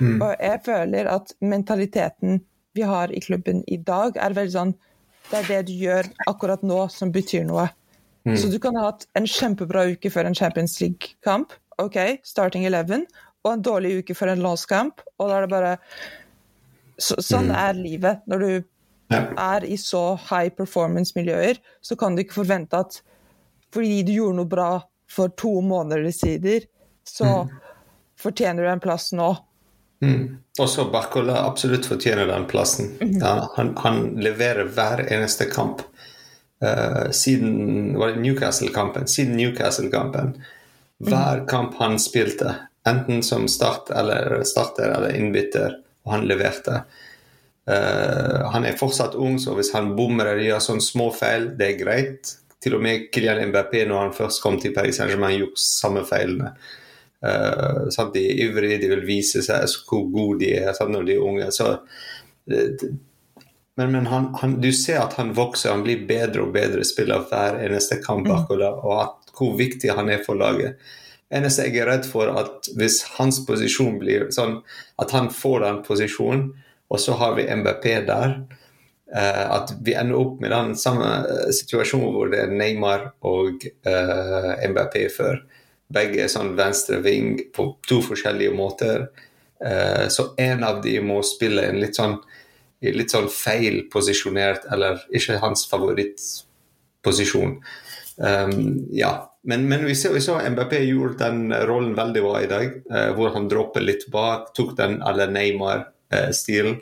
Mm. 0.00 0.18
Og 0.20 0.32
jeg 0.36 0.62
føler 0.66 1.10
at 1.10 1.34
mentaliteten 1.40 2.42
vi 2.76 2.86
har 2.88 3.12
i 3.12 3.20
klubben 3.20 3.62
i 3.68 3.76
dag, 3.76 4.16
er 4.16 4.36
veldig 4.36 4.52
sånn 4.54 4.74
Det 5.30 5.38
er 5.38 5.48
det 5.48 5.60
du 5.68 5.72
gjør 5.76 6.08
akkurat 6.28 6.64
nå 6.66 6.78
som 6.92 7.12
betyr 7.14 7.44
noe. 7.48 7.68
Mm. 8.26 8.34
Så 8.36 8.48
du 8.52 8.58
kan 8.60 8.76
ha 8.76 8.88
hatt 8.90 9.06
en 9.18 9.26
kjempebra 9.28 9.86
uke 9.94 10.10
før 10.12 10.28
en 10.28 10.36
Champions 10.36 10.74
League-kamp, 10.82 11.54
OK, 11.80 11.96
starting 12.26 12.66
11, 12.68 13.06
og 13.42 13.52
en 13.52 13.62
dårlig 13.64 13.94
uke 14.02 14.16
før 14.18 14.34
en 14.34 14.42
landskamp, 14.44 15.00
og 15.18 15.30
da 15.30 15.38
er 15.38 15.46
det 15.46 15.52
bare 15.54 15.72
så, 17.00 17.16
Sånn 17.22 17.48
mm. 17.48 17.56
er 17.56 17.78
livet. 17.78 18.20
Når 18.30 18.42
du 18.42 18.50
er 19.18 19.64
i 19.64 19.76
så 19.80 20.18
high 20.30 20.52
performance-miljøer, 20.56 21.60
så 21.80 21.96
kan 21.98 22.16
du 22.16 22.22
ikke 22.24 22.40
forvente 22.42 22.78
at 22.78 23.00
fordi 23.72 24.02
du 24.04 24.12
gjorde 24.12 24.36
noe 24.36 24.48
bra 24.48 24.70
for 25.12 25.32
to 25.38 25.60
måneder 25.64 26.10
siden, 26.12 26.66
så 27.08 27.24
mm. 27.24 27.54
fortjener 28.20 28.62
du 28.62 28.70
en 28.72 28.82
plass 28.84 29.12
nå. 29.16 29.30
Mm. 30.02 30.38
Også 30.60 30.88
Barcola 30.90 31.44
absolutt 31.46 31.86
fortjener 31.86 32.26
den 32.26 32.46
plassen. 32.50 32.90
Mm. 33.00 33.18
Ja, 33.20 33.52
han, 33.56 33.72
han, 33.80 34.02
leverer 34.20 34.68
hver 34.68 35.04
eneste 35.06 35.46
kamp. 35.50 35.84
Uh, 36.62 37.10
siden 37.10 37.94
Newcastle-kampen. 38.22 39.06
Siden 39.06 39.36
Newcastle-kampen. 39.36 40.34
Hver 41.02 41.42
mm. 41.42 41.46
kamp 41.46 41.74
han 41.78 41.98
spilte, 41.98 42.54
enten 42.88 43.22
som 43.22 43.48
start 43.48 43.90
eller 43.90 44.42
starter 44.46 44.92
eller 44.96 45.16
innbytter, 45.16 45.80
og 46.04 46.12
han 46.16 46.28
leverte. 46.30 46.82
Uh, 47.68 48.48
han 48.50 48.66
er 48.66 48.78
fortsatt 48.78 49.14
ung, 49.14 49.36
så 49.38 49.54
hvis 49.54 49.72
han 49.76 49.92
bommer 49.98 50.32
eller 50.32 50.48
gjør 50.48 50.64
sånne 50.64 50.84
små 50.84 51.10
feil, 51.14 51.52
det 51.58 51.68
er 51.68 51.78
greit. 51.80 52.32
Til 52.62 52.78
og 52.78 52.82
med 52.82 53.08
Kylian 53.14 53.50
Mbappé, 53.50 53.84
når 53.86 54.06
han 54.06 54.16
først 54.16 54.42
kom 54.42 54.58
til 54.62 54.74
Paris 54.74 54.98
Saint-Germain, 54.98 55.38
gjorde 55.40 55.62
samme 55.62 56.02
feilene. 56.06 56.52
Uh, 57.22 57.88
sant? 57.94 58.14
De 58.14 58.24
er 58.26 58.42
ivrige, 58.48 58.80
de 58.82 58.90
vil 58.90 59.06
vise 59.06 59.44
seg 59.46 59.78
hvor 59.86 60.08
gode 60.10 60.42
de 60.42 60.52
er 60.58 60.74
sant? 60.76 60.94
når 60.94 61.06
de 61.06 61.16
er 61.16 61.26
unge. 61.26 61.50
Så, 61.54 61.68
uh, 62.50 62.88
men, 63.78 63.94
men 63.94 64.10
han, 64.10 64.32
han, 64.42 64.58
du 64.60 64.72
ser 64.76 65.04
at 65.04 65.14
han 65.20 65.30
vokser, 65.38 65.70
han 65.72 65.86
blir 65.86 66.02
bedre 66.08 66.44
og 66.44 66.56
bedre 66.56 66.82
spiller 66.84 67.22
hver 67.30 67.62
eneste 67.62 68.02
kamp. 68.02 68.26
Mm. 68.26 68.50
Og 68.58 68.98
at, 68.98 69.32
hvor 69.38 69.54
viktig 69.56 69.94
han 69.96 70.10
er 70.12 70.26
for 70.26 70.38
laget 70.38 70.82
eneste 71.32 71.66
jeg 71.66 71.80
er 71.80 71.88
redd 71.88 72.08
for, 72.08 72.28
at 72.28 72.68
hvis 72.76 73.00
hans 73.16 73.40
posisjon 73.48 73.98
blir 74.00 74.28
sånn 74.34 74.58
at 75.00 75.14
han 75.16 75.30
får 75.32 75.64
den 75.64 75.80
posisjonen, 75.86 76.50
og 76.92 77.00
så 77.00 77.16
har 77.16 77.34
vi 77.38 77.48
MBP 77.48 77.84
der. 78.06 78.36
Uh, 79.12 79.46
at 79.58 79.72
vi 79.84 79.94
ender 79.94 80.16
opp 80.16 80.38
med 80.40 80.50
den 80.54 80.70
samme 80.80 81.08
eh, 81.28 81.50
situasjonen 81.52 82.14
hvor 82.14 82.30
det 82.32 82.38
er 82.46 82.52
Neymar 82.56 83.10
og 83.28 83.66
uh, 83.84 84.52
MBP 84.64 84.94
før. 85.12 85.42
Begge 85.92 86.22
er 86.24 86.30
sånn 86.32 86.54
venstre 86.56 87.02
ving 87.04 87.34
på 87.52 87.66
to 87.88 88.00
forskjellige 88.06 88.54
måter. 88.56 89.10
Uh, 89.60 90.08
så 90.08 90.30
en 90.40 90.64
av 90.64 90.80
de 90.84 90.96
må 91.04 91.20
spille 91.28 91.66
en 91.68 91.80
litt 91.82 92.00
sånn, 92.00 92.16
litt 92.88 93.12
sånn 93.12 93.28
feil 93.28 93.82
posisjonert, 93.92 94.64
eller 94.72 95.04
ikke 95.12 95.42
hans 95.44 95.66
favorittposisjon. 95.68 97.58
Um, 98.16 98.56
ja. 98.96 99.12
Men, 99.44 99.68
men 99.68 99.84
vi, 99.84 99.96
ser, 99.98 100.16
vi 100.16 100.24
så 100.24 100.38
MBP 100.40 100.78
gjorde 100.86 101.20
den 101.26 101.52
rollen 101.68 101.96
veldig 101.98 102.20
bra 102.24 102.40
i 102.40 102.48
dag, 102.48 102.76
hvor 103.16 103.32
han 103.34 103.48
dropper 103.50 103.82
litt 103.82 104.06
bak, 104.12 104.52
tok 104.54 104.76
den 104.78 105.00
eller 105.02 105.32
Neymar 105.34 105.88
stilen. 106.34 106.80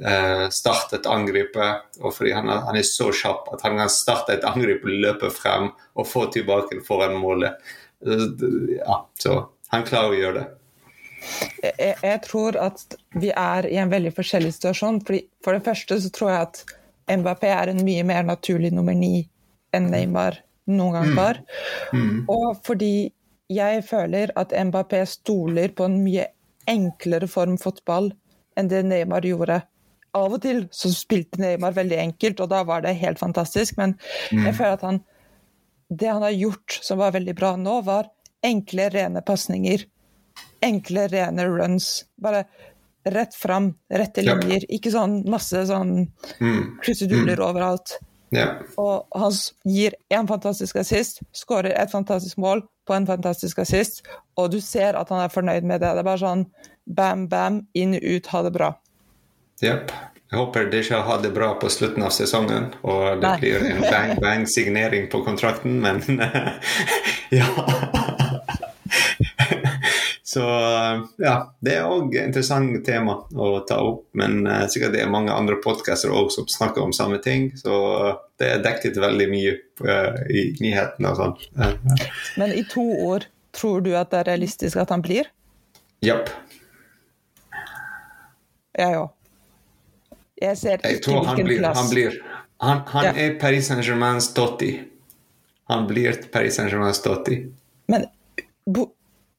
Starte 0.00 0.54
startet 0.56 1.06
angrep, 1.12 1.58
og 2.00 2.14
fordi 2.16 2.30
han, 2.32 2.48
han, 2.48 2.76
er 2.78 2.86
så 2.88 3.10
kjapp 3.12 3.50
at 3.52 3.66
han 3.66 3.76
kan 3.76 3.90
starte 3.92 4.32
et 4.32 4.46
angrep, 4.48 4.86
løpe 4.88 5.28
frem 5.28 5.66
og 5.92 6.08
få 6.08 6.22
tilbake 6.32 6.78
foran 6.86 7.18
målet. 7.20 7.58
Ja, 8.00 9.02
så 9.20 9.34
han 9.74 9.84
klarer 9.84 10.14
å 10.14 10.16
gjøre 10.16 10.38
det. 10.38 10.46
Jeg, 11.60 11.94
jeg, 12.00 12.20
tror 12.24 12.56
at 12.56 12.96
vi 13.20 13.30
er 13.36 13.68
i 13.68 13.78
en 13.80 13.92
veldig 13.92 14.12
forskjellig 14.16 14.54
situasjon. 14.56 15.02
Fordi 15.04 15.22
for 15.44 15.56
det 15.56 15.66
første 15.66 16.00
så 16.00 16.12
tror 16.14 16.32
jeg 16.32 16.48
at 16.48 16.62
Mbappé 17.20 17.50
er 17.52 17.72
en 17.72 17.84
mye 17.84 18.04
mer 18.06 18.24
naturlig 18.26 18.72
nummer 18.74 18.96
ni 18.96 19.26
enn 19.76 19.90
Neymar 19.92 20.40
noen 20.70 20.96
gang 20.96 21.14
var. 21.16 21.40
Mm. 21.92 22.00
Mm. 22.00 22.20
Og 22.30 22.60
fordi 22.66 23.10
jeg 23.50 23.84
føler 23.86 24.32
at 24.38 24.54
MBP 24.54 25.00
stoler 25.10 25.74
på 25.74 25.88
en 25.88 26.00
mye 26.04 26.28
enklere 26.70 27.26
form 27.30 27.56
fotball 27.58 28.12
enn 28.56 28.68
det 28.68 28.84
Neymar 28.84 29.22
gjorde 29.22 29.62
av 30.14 30.32
og 30.32 30.40
til 30.42 30.64
så 30.74 30.90
spilte 30.90 31.38
Neymar 31.38 31.72
veldig 31.76 31.98
enkelt, 31.98 32.40
og 32.40 32.48
da 32.50 32.64
var 32.66 32.80
det 32.82 32.96
helt 32.98 33.18
fantastisk. 33.20 33.76
Men 33.78 33.96
jeg 34.32 34.54
føler 34.54 34.72
at 34.78 34.82
han 34.82 35.04
Det 35.92 36.06
han 36.06 36.22
har 36.22 36.30
gjort 36.30 36.78
som 36.86 36.98
var 36.98 37.10
veldig 37.10 37.34
bra 37.34 37.56
nå, 37.56 37.80
var 37.82 38.06
enkle, 38.46 38.84
rene 38.94 39.22
pasninger. 39.26 39.82
Enkle, 40.62 41.08
rene 41.10 41.46
runs. 41.48 42.04
Bare 42.16 42.44
rett 43.10 43.34
fram, 43.34 43.74
rette 43.90 44.22
Ja. 44.22 44.34
linjer. 44.36 44.66
Ikke 44.70 44.92
sånn 44.92 45.24
masse 45.26 45.64
sånn 45.66 46.08
Mm. 46.40 46.78
kruseduller 46.80 47.40
overalt. 47.40 47.98
Ja. 48.30 48.60
Og 48.78 49.06
han 49.16 49.32
gir 49.66 49.92
en 50.12 50.28
fantastisk 50.28 50.76
assist, 50.76 51.20
skårer 51.34 51.72
et 51.76 51.90
fantastisk 51.90 52.36
mål 52.38 52.62
på 52.86 52.94
en 52.94 53.06
fantastisk 53.06 53.58
assist, 53.58 54.02
og 54.36 54.52
du 54.52 54.60
ser 54.60 54.94
at 54.94 55.08
han 55.08 55.24
er 55.24 55.28
fornøyd 55.28 55.64
med 55.64 55.80
det. 55.80 55.90
Det 55.92 55.98
er 55.98 56.02
bare 56.04 56.18
sånn 56.18 56.46
bam, 56.96 57.26
bam, 57.30 57.64
inn, 57.72 57.94
ut, 57.94 58.30
ha 58.34 58.42
det 58.46 58.54
bra. 58.54 58.70
Jepp. 59.62 59.92
Jeg 60.30 60.38
håper 60.38 60.68
de 60.70 60.78
ikke 60.84 61.00
har 61.02 61.22
det 61.24 61.32
bra 61.34 61.48
på 61.58 61.68
slutten 61.72 62.04
av 62.06 62.12
sesongen, 62.14 62.68
og 62.86 63.18
det 63.18 63.26
Nei. 63.26 63.38
blir 63.42 63.64
en 63.66 63.82
bang-bang-signering 63.92 65.08
på 65.10 65.24
kontrakten, 65.26 65.80
men 65.82 66.02
ja. 67.40 67.48
Så 70.30 70.42
ja, 71.18 71.34
det 71.58 71.72
er 71.74 71.88
òg 71.90 72.12
et 72.14 72.28
interessant 72.28 72.76
tema 72.86 73.16
å 73.34 73.48
ta 73.66 73.80
opp, 73.82 74.04
men 74.14 74.44
uh, 74.46 74.68
sikkert 74.70 74.94
det 74.94 75.00
er 75.02 75.10
mange 75.10 75.34
andre 75.34 75.56
podkaster 75.58 76.12
òg 76.14 76.30
som 76.30 76.46
snakker 76.46 76.84
om 76.84 76.94
samme 76.94 77.18
ting, 77.24 77.48
så 77.58 77.74
det 78.38 78.52
er 78.52 78.62
dekket 78.62 79.00
veldig 79.02 79.26
mye 79.32 79.56
uh, 79.82 80.20
i 80.30 80.44
nyhetene 80.62 81.10
og 81.10 81.18
sånn. 81.18 81.34
Uh, 81.58 82.06
Men 82.38 82.54
i 82.54 82.62
to 82.70 82.86
år, 83.08 83.26
tror 83.50 83.82
du 83.82 83.90
at 83.98 84.14
det 84.14 84.22
er 84.22 84.30
realistisk 84.30 84.78
at 84.78 84.94
han 84.94 85.02
blir? 85.02 85.26
Japp. 86.06 86.30
Jeg 88.78 88.96
òg. 88.96 89.10
Jeg 90.40 90.56
ser 90.56 90.80
Jeg 90.84 91.02
tror 91.04 91.24
han 91.26 91.36
blir 91.44 91.58
plass. 91.58 91.78
Han, 91.78 91.90
blir, 91.90 92.14
han, 92.60 92.78
han 92.86 93.04
Ja. 93.04 93.12
er 93.12 93.34
Paris 93.40 93.68
Saint-Germains 93.68 94.30
Totti. 94.34 94.70
Han 95.68 95.86
blir 95.86 96.16
Paris 96.32 96.56
Saint-Germains 96.56 97.02
Totti. 97.02 97.42
Men 97.88 98.06
bo, 98.66 98.86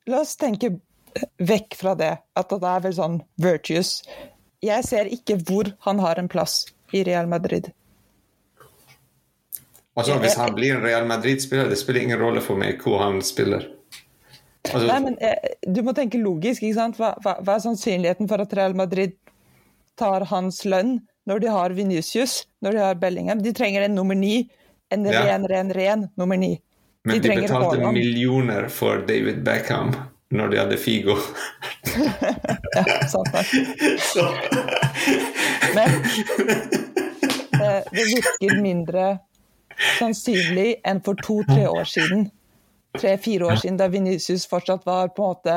la 0.07 0.21
oss 0.21 0.35
tenke 0.37 0.75
vekk 1.39 1.75
fra 1.75 1.95
det, 1.95 2.11
at 2.35 2.49
det 2.49 2.63
er 2.63 2.79
vel 2.85 2.93
sånn 2.95 3.17
virtuous. 3.41 4.01
Jeg 4.61 4.83
ser 4.87 5.09
ikke 5.11 5.39
hvor 5.47 5.71
han 5.87 5.99
har 5.99 6.19
en 6.21 6.29
plass 6.31 6.65
i 6.93 7.03
Real 7.03 7.27
Madrid. 7.27 7.71
Altså, 9.97 10.15
hvis 10.23 10.37
han 10.39 10.53
blir 10.55 10.75
en 10.77 10.83
Real 10.85 11.05
Madrid-spiller, 11.07 11.67
det 11.69 11.77
spiller 11.79 12.01
ingen 12.05 12.19
rolle 12.21 12.41
for 12.41 12.55
meg 12.59 12.79
hvor 12.83 13.01
han 13.03 13.19
spiller. 13.25 13.65
Altså, 14.69 14.85
Nei, 14.87 14.99
men 15.01 15.15
eh, 15.25 15.55
Du 15.73 15.81
må 15.83 15.93
tenke 15.97 16.19
logisk. 16.21 16.61
ikke 16.63 16.75
sant? 16.77 16.97
Hva, 17.01 17.15
hva, 17.23 17.37
hva 17.41 17.55
er 17.57 17.63
sannsynligheten 17.63 18.27
for 18.29 18.43
at 18.43 18.53
Real 18.53 18.75
Madrid 18.77 19.15
tar 19.97 20.21
hans 20.29 20.61
lønn 20.69 20.99
når 21.29 21.39
de 21.41 21.49
har 21.53 21.73
Vinicius, 21.77 22.43
når 22.61 22.71
de 22.77 22.79
har 22.85 22.95
Bellingham? 23.01 23.41
De 23.41 23.53
trenger 23.57 23.87
en 23.87 23.95
nummer 23.97 24.15
ni. 24.15 24.49
En 24.91 25.05
Ja. 25.05 25.23
ren, 25.25 25.47
ren, 25.47 25.71
ren 25.73 26.09
nummer 26.17 26.37
ni. 26.37 26.59
men 27.05 27.21
de 27.21 27.29
de 27.29 27.35
betalte 27.41 27.77
Haaland. 27.79 27.93
millioner 27.97 28.67
for 28.69 29.01
David 29.07 29.41
Beckham 29.43 29.95
når 30.31 30.49
de 30.51 30.57
hadde 30.61 30.77
Figo. 30.77 31.15
Ja, 32.75 32.83
sant 33.09 33.33
nok. 33.33 33.45
Så 34.13 34.23
Men 35.75 35.89
eh, 37.61 37.81
det 37.91 38.05
virker 38.13 38.61
mindre 38.61 39.07
sannsynlig 39.97 40.75
enn 40.87 41.01
for 41.03 41.17
to-tre 41.25 41.65
år 41.67 41.87
siden. 41.89 42.29
Tre-fire 42.97 43.45
år 43.47 43.55
siden, 43.61 43.77
da 43.79 43.87
Vinicius 43.87 44.43
fortsatt 44.51 44.85
var 44.85 45.13
på 45.15 45.23
en 45.23 45.35
måte 45.35 45.55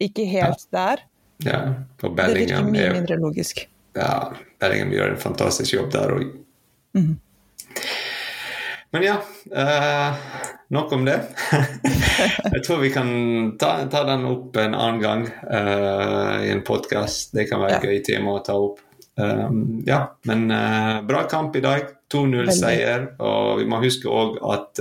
ikke 0.00 0.24
helt 0.30 0.64
der. 0.72 1.02
Ja, 1.44 1.58
og 2.02 2.16
Det 2.16 2.30
virker 2.38 2.64
mye 2.64 2.86
er, 2.88 2.92
mindre 2.96 3.16
logisk. 3.20 3.66
ja, 3.96 4.30
Bellingham 4.62 4.92
gjør 4.94 5.10
en 5.12 5.20
fantastisk 5.20 5.74
jobb 5.76 5.90
der 5.92 6.14
òg. 6.14 6.24
Mhm. 6.94 7.18
Men 8.94 9.02
ja, 9.02 9.16
uh, 9.50 10.14
nok 10.70 10.92
om 10.94 11.04
det. 11.04 11.16
Jeg 12.54 12.60
tror 12.62 12.78
vi 12.78 12.92
kan 12.94 13.08
ta, 13.58 13.72
ta 13.90 14.04
den 14.06 14.22
opp 14.30 14.54
en 14.62 14.76
annen 14.78 15.00
gang 15.02 15.24
uh, 15.50 16.38
i 16.46 16.52
en 16.54 16.62
podkast. 16.62 17.32
Det 17.34 17.48
kan 17.50 17.60
være 17.64 17.72
Ja. 17.74 17.80
et 17.82 17.88
gøy 17.90 18.04
tema 18.06 18.36
å 18.38 18.44
ta 18.46 18.54
opp. 18.54 18.78
Um, 19.18 19.82
ja, 19.86 19.98
men 20.30 20.46
uh, 20.50 21.02
bra 21.06 21.24
kamp 21.26 21.56
i 21.58 21.64
dag. 21.64 21.90
2-0-seier. 22.14 23.08
Og 23.18 23.58
vi 23.58 23.66
må 23.66 23.82
huske 23.82 24.06
òg 24.06 24.38
at 24.54 24.78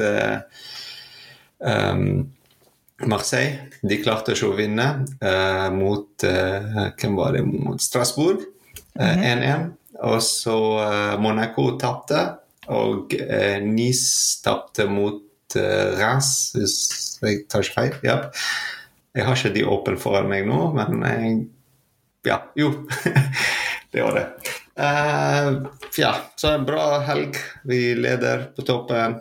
um, 1.63 2.32
Marseille 3.10 3.69
de 3.84 3.97
klarte 4.04 4.36
ikke 4.36 4.52
å 4.52 4.58
vinne 4.58 4.86
uh, 5.23 5.69
mot 5.76 6.26
uh, 6.28 6.89
Hvem 6.99 7.17
var 7.17 7.36
det? 7.36 7.43
Mot 7.47 7.82
Strasbourg. 7.82 8.45
eh, 8.99 9.26
1-1. 9.34 9.71
Og 10.04 10.19
så 10.26 10.56
Monaco 11.21 11.71
tapte. 11.82 12.19
Og 12.73 13.13
Nice 13.65 14.41
tapte 14.43 14.86
mot 14.89 15.21
Reims, 15.54 16.30
hvis 16.56 16.76
jeg 17.21 17.43
tar 17.52 17.65
ikke 17.65 17.76
feil. 17.76 17.97
Ja. 18.06 18.15
Jeg 19.13 19.28
har 19.28 19.38
ikke 19.38 19.54
de 19.54 19.65
åpne 19.69 19.99
foran 20.02 20.30
meg 20.32 20.47
nå, 20.49 20.60
men 20.78 21.04
jeg 21.06 21.36
Ja, 22.26 22.39
jo. 22.58 22.71
det 23.93 24.06
var 24.06 24.17
det. 24.17 24.26
Ja, 25.99 26.13
så 26.39 26.54
en 26.56 26.65
bra 26.65 26.88
helg. 27.06 27.38
Vi 27.67 27.82
leder 27.99 28.47
på 28.56 28.65
toppen. 28.65 29.19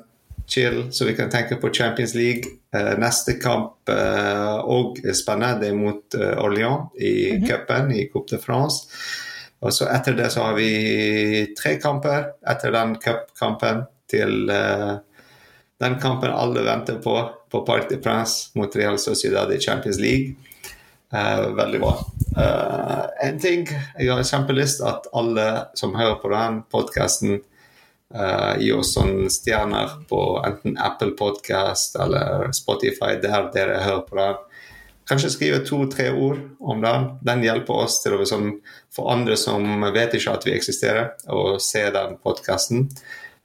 Chill, 0.52 0.82
så 0.92 1.08
vi 1.08 1.16
kan 1.16 1.30
tenke 1.32 1.56
på 1.56 1.72
Champions 1.72 2.14
League. 2.18 2.58
Eh, 2.76 2.92
neste 3.00 3.38
kamp 3.40 3.88
òg 3.88 5.00
er 5.00 5.16
spennende. 5.16 5.72
Mot 5.76 6.16
eh, 6.18 6.36
Orléans 6.44 6.92
i 7.00 7.40
cupen, 7.46 7.92
i 7.96 8.08
Coupe 8.12 8.34
de 8.34 8.40
France. 8.42 8.92
Og 9.62 9.72
så 9.74 9.86
etter 9.94 10.16
det 10.18 10.28
så 10.34 10.48
har 10.48 10.56
vi 10.58 11.46
tre 11.58 11.76
kamper 11.80 12.32
etter 12.50 12.74
den 12.74 12.96
cupkampen 13.00 13.84
til 14.10 14.50
eh, 14.50 14.94
den 15.82 15.98
kampen 16.02 16.34
alle 16.34 16.64
venter 16.66 16.98
på, 17.02 17.14
på 17.50 17.62
Parc 17.66 17.88
de 17.90 17.98
Prince 18.02 18.50
mot 18.58 18.76
Real 18.76 18.98
Sociedad 18.98 19.52
i 19.54 19.60
Champions 19.60 20.00
League. 20.02 20.34
Uh, 21.12 21.50
veldig 21.52 21.78
bra. 21.82 21.90
Eh, 22.40 23.26
en 23.28 23.40
ting 23.40 23.66
jeg 23.68 24.08
har 24.08 24.22
kjempelyst 24.24 24.80
at 24.88 25.10
alle 25.12 25.46
som 25.76 25.92
hører 25.98 26.16
på 26.22 26.30
den 26.32 26.62
podkasten, 26.72 27.42
uh, 28.14 28.54
gi 28.60 28.72
oss 28.76 28.94
sånne 28.96 29.30
stjerner 29.32 29.96
på 30.08 30.20
enten 30.46 30.76
Apple 30.80 31.14
Podcast 31.18 31.96
eller 32.00 32.50
Spotify, 32.56 33.16
der 33.22 33.50
dere 33.54 33.82
hører 33.84 34.06
på 34.08 34.18
den. 34.20 34.40
Kanskje 35.08 35.32
skrive 35.34 35.64
to-tre 35.66 36.12
ord 36.14 36.38
om 36.60 36.82
den. 36.82 37.08
Den 37.26 37.42
hjelper 37.42 37.82
oss 37.84 37.98
til 38.04 38.14
å 38.14 38.20
liksom, 38.20 38.52
få 38.94 39.08
andre 39.10 39.36
som 39.40 39.82
vet 39.94 40.14
ikke 40.14 40.36
at 40.36 40.46
vi 40.46 40.54
eksisterer, 40.54 41.10
å 41.26 41.58
se 41.62 41.82
den 41.94 42.16
podkasten. 42.22 42.86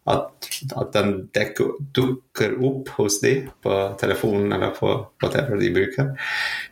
At, 0.08 0.48
at 0.80 0.94
den 0.96 1.26
dekker, 1.36 1.74
dukker 1.98 2.54
opp 2.64 2.94
hos 2.96 3.18
de 3.20 3.34
på 3.64 3.80
telefonen 4.00 4.54
eller 4.56 4.72
på 4.78 4.94
whatever 5.20 5.60
de 5.60 5.74
bruker. 5.76 6.14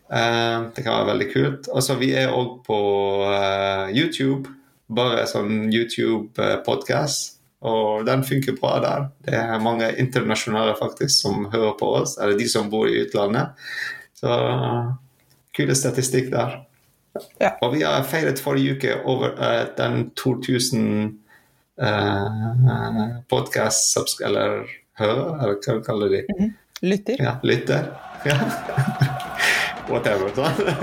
Uh, 0.07 0.71
det 0.71 0.85
kan 0.85 1.01
være 1.01 1.09
veldig 1.09 1.27
kult. 1.33 1.67
Altså, 1.73 1.97
Vi 1.99 2.13
er 2.15 2.31
òg 2.31 2.61
på 2.67 2.79
uh, 3.25 3.89
YouTube. 3.91 4.53
Bare 4.85 5.25
sånn 5.27 5.65
YouTube-podkast. 5.73 7.34
Og 7.65 8.05
den 8.05 8.23
funker 8.27 8.57
bra 8.59 8.77
der. 8.83 9.07
Det 9.25 9.33
er 9.39 9.63
mange 9.63 9.89
internasjonale 10.01 10.75
faktisk 10.77 11.15
som 11.23 11.47
hører 11.53 11.73
på 11.79 11.91
oss, 12.01 12.17
eller 12.21 12.37
de 12.37 12.47
som 12.49 12.69
bor 12.69 12.87
i 12.89 13.01
utlandet. 13.01 13.55
Så 14.15 14.31
kule 15.55 15.75
statistikk 15.75 16.31
der. 16.33 16.59
Ja. 17.39 17.53
Og 17.63 17.73
vi 17.73 17.83
har 17.85 18.03
feiret 18.03 18.41
forrige 18.43 18.75
uke 18.75 18.95
over 19.07 19.37
uh, 19.39 19.63
den 19.77 20.09
2000 20.19 21.13
uh, 21.79 23.05
podkast 23.31 24.19
Eller 24.25 24.65
hører, 24.99 25.37
eller 25.39 25.55
hva 25.63 25.77
kaller 25.85 26.11
de 26.11 26.23
det? 26.27 26.49
Lytter. 26.83 27.23
Ja, 27.23 27.37
lytter. 27.43 27.87
Ja. 28.25 28.35
Whatever. 29.89 30.33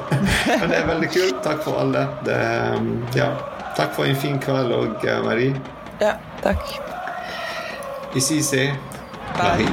Men 0.60 0.70
det 0.70 0.78
er 0.78 0.86
veldig 0.88 1.10
kult. 1.12 1.42
Takk 1.44 1.62
for 1.66 1.82
alle. 1.82 2.06
Det, 2.24 2.40
ja. 3.18 3.28
Takk 3.76 3.94
for 3.96 4.08
en 4.08 4.16
fin 4.16 4.40
kveld 4.40 4.72
òg, 4.72 5.04
Marie. 5.26 5.81
Ja, 6.02 6.18
takk. 6.42 6.58
Ici 8.16 8.42
c'est 8.42 8.74
Bye. 9.38 9.62
Marie. 9.62 9.66